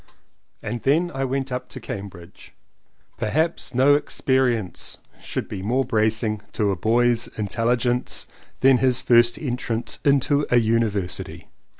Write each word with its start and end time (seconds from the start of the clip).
And 0.63 0.81
then 0.81 1.11
I 1.13 1.25
went 1.25 1.51
up 1.51 1.69
to 1.69 1.79
Cambridge. 1.79 2.55
Per 3.19 3.29
haps 3.29 3.75
no 3.75 3.93
experience 3.93 4.97
should 5.21 5.47
be 5.47 5.61
more 5.61 5.85
bracing 5.85 6.41
to 6.53 6.71
a 6.71 6.75
boy's 6.75 7.27
intelligence 7.37 8.25
than 8.61 8.79
his 8.79 8.99
first 8.99 9.37
entrance 9.37 9.99
into 10.03 10.47
a 10.49 10.57
University. 10.57 11.49